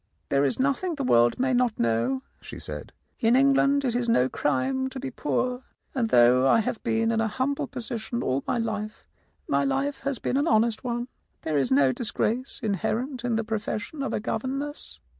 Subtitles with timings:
[0.29, 4.27] "There is nothing the world may not know," she said; "in England it is no
[4.29, 5.61] crime to be poor,
[5.93, 9.05] and though I have been in a humble position all my life,
[9.47, 11.07] my life has been an honest one.
[11.43, 14.99] There is no dis grace inherent in the profession of a governess.